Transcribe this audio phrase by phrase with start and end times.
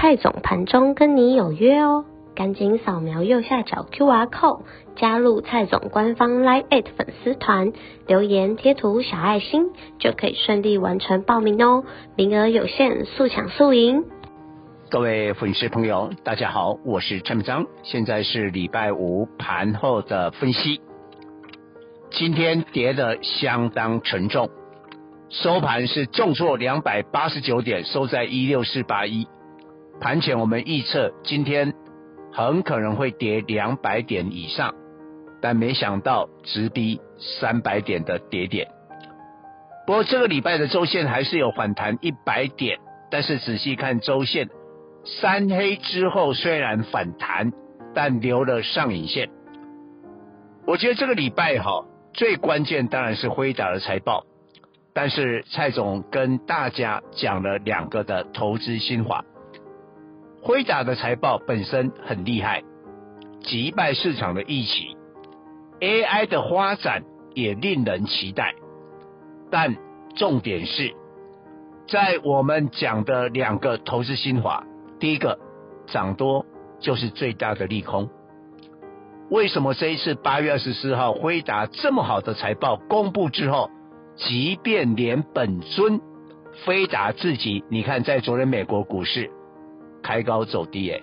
[0.00, 4.62] 蔡总盘中跟你有约哦，赶紧扫描右下角 QR code
[4.96, 7.74] 加入蔡总官方 Line@ 粉丝团，
[8.06, 9.66] 留言贴图小爱心
[9.98, 11.84] 就可以顺利完成报名哦，
[12.16, 14.06] 名额有限，速抢速赢。
[14.88, 20.80] 各位粉丝朋友，大家好，我是陈明章，现在是礼拜五盘后的分析。
[22.10, 24.48] 今天跌得相当沉重，
[25.28, 29.28] 收盘是重挫两百八十九点，收在一六四八一。
[30.00, 31.74] 盘前我们预测今天
[32.32, 34.74] 很可能会跌两百点以上，
[35.42, 38.68] 但没想到直逼三百点的跌点。
[39.86, 42.78] 不过这个礼拜的周线还是有反弹一百点，
[43.10, 44.48] 但是仔细看周线，
[45.04, 47.52] 三黑之后虽然反弹，
[47.94, 49.28] 但留了上影线。
[50.66, 54.24] 我觉得这个礼拜哈最关键当然是辉达的财报，
[54.94, 59.24] 但是蔡总跟大家讲了两个的投资心法。
[60.42, 62.62] 辉达的财报本身很厉害，
[63.42, 64.96] 击败市场的预期
[65.80, 68.54] ，AI 的发展也令人期待。
[69.50, 69.76] 但
[70.16, 70.94] 重点是
[71.88, 74.64] 在我们讲的两个投资心法，
[74.98, 75.38] 第一个
[75.86, 76.46] 涨多
[76.80, 78.08] 就是最大的利空。
[79.28, 83.70] 为什么这一次八月二十四号辉达这么好的财报公布之后，
[84.16, 86.00] 即便连本尊
[86.64, 89.30] 辉达自己，你看在昨天美国股市。
[90.02, 91.00] 开高走低，哎，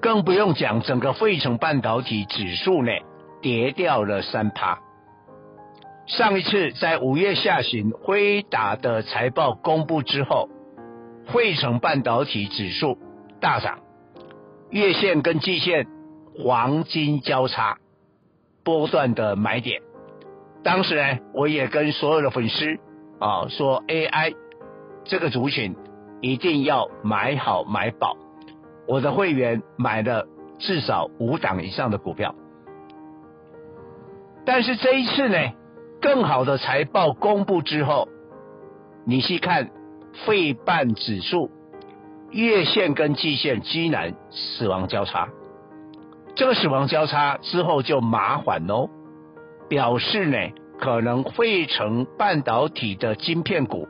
[0.00, 2.90] 更不用讲整个费城半导体指数呢，
[3.40, 4.78] 跌掉了三趴。
[6.06, 10.48] 上一次在五月下旬，辉达的财报公布之后，
[11.32, 12.98] 费城半导体指数
[13.40, 13.78] 大涨，
[14.70, 15.86] 月线跟季线
[16.36, 17.78] 黄金交叉，
[18.64, 19.80] 波段的买点。
[20.64, 22.76] 当时呢，我也跟所有的粉丝
[23.20, 24.34] 啊说，AI
[25.04, 25.76] 这个族群。
[26.22, 28.16] 一定要买好买饱，
[28.86, 30.26] 我的会员买了
[30.58, 32.34] 至少五档以上的股票。
[34.46, 35.36] 但是这一次呢，
[36.00, 38.08] 更好的财报公布之后，
[39.04, 39.70] 你细看
[40.24, 41.50] 费半指数
[42.30, 45.28] 月线跟季线居然死亡交叉，
[46.36, 48.88] 这个死亡交叉之后就麻烦哦，
[49.68, 50.38] 表示呢
[50.78, 53.88] 可能费城半导体的晶片股。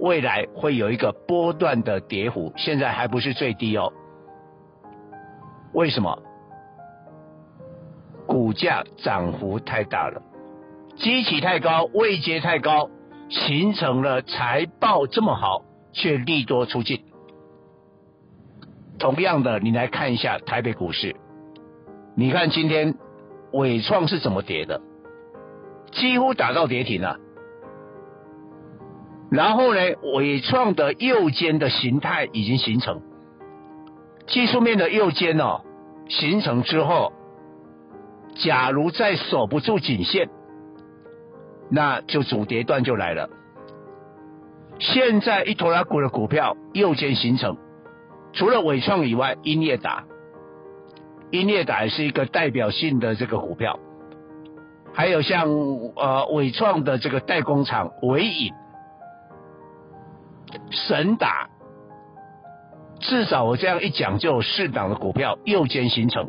[0.00, 3.92] 未来会有一个波段的跌幅，现在还不是最低哦。
[5.72, 6.22] 为什么？
[8.26, 10.22] 股价涨幅太大了，
[10.96, 12.88] 基期太高，位阶太高，
[13.28, 17.04] 形成了财报这么好却利多出尽。
[18.98, 21.16] 同样的，你来看一下台北股市，
[22.14, 22.94] 你看今天
[23.52, 24.80] 纬创是怎么跌的？
[25.92, 27.18] 几乎打到跌停了。
[29.30, 33.00] 然后呢，纬创的右肩的形态已经形成，
[34.26, 35.60] 技术面的右肩哦，
[36.08, 37.12] 形成之后，
[38.34, 40.28] 假如再守不住颈线，
[41.70, 43.30] 那就主跌段就来了。
[44.80, 47.56] 现在一拖拉股的股票右肩形成，
[48.32, 50.06] 除了纬创以外，英业达，
[51.30, 53.78] 英业达是一个代表性的这个股票，
[54.92, 55.48] 还有像
[55.94, 58.52] 呃伟创的这个代工厂纬颖。
[60.70, 61.48] 神打，
[62.98, 66.28] 至少我这样一讲就有四档的股票右肩形成。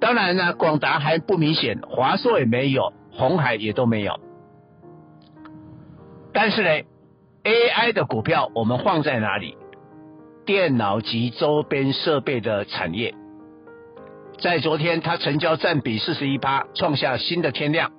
[0.00, 4.18] 当然呢，广达还不明显，华硕也没有，鸿海也都没有。
[6.32, 6.86] 但是呢
[7.44, 9.56] ，AI 的股票我们放在哪里？
[10.46, 13.14] 电脑及周边设备的产业，
[14.40, 17.92] 在昨天它成交占比四十一趴，创下新的天量，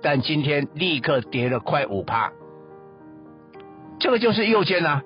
[0.00, 2.32] 但今天立刻跌了快五趴。
[4.00, 5.02] 这个就是右肩啊。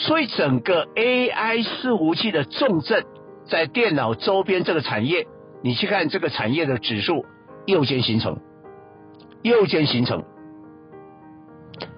[0.00, 3.04] 所以整个 AI 伺服器的重镇
[3.46, 5.26] 在电脑周边这个产业，
[5.62, 7.26] 你去看这个产业的指数
[7.66, 8.38] 右肩形成，
[9.42, 10.24] 右肩形成，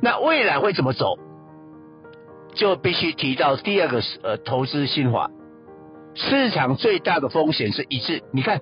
[0.00, 1.16] 那未来会怎么走？
[2.54, 5.30] 就必须提到第二个呃投资新法，
[6.14, 8.24] 市场最大的风险是一致。
[8.32, 8.60] 你看，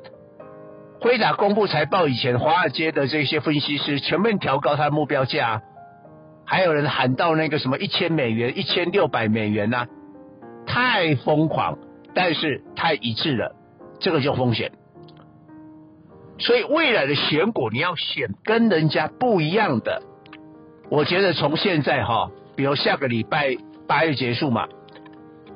[1.00, 5.62] 辉达公布财报以前，华尔街的这些分析师全面调高它的目标价。
[6.50, 9.86] 还有人喊到那个什么一千美元、一千六百美元呐、
[10.66, 11.78] 太疯狂，
[12.12, 13.54] 但是太一致了，
[14.00, 14.72] 这个就风险。
[16.40, 20.02] 所以未来的选股，你要选跟人家不一样的。
[20.90, 23.56] 我觉得从现在哈，比如下个礼拜
[23.86, 24.66] 八月结束嘛，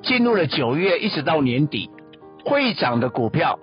[0.00, 1.90] 进入了九月，一直到年底，
[2.44, 3.58] 会涨的股票，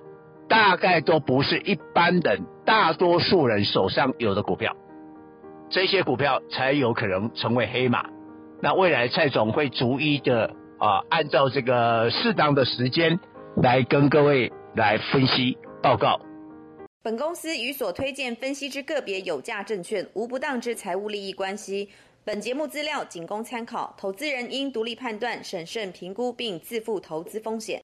[0.50, 4.75] 大概都不是一般人、大多数人手上有的股票，
[5.71, 8.03] 这些股票才有可能成为黑马。
[8.62, 13.18] 那未来蔡总会逐一的啊，按照这个适当的时间
[13.56, 16.19] 来跟各位来分析报告。
[17.01, 21.88] 本公司与所推荐分析之个别有价证券无不当之财务利益关系。
[22.25, 27.79] 本节目资料仅供参考，投资人应独立判断、审慎评估并自负投资风险。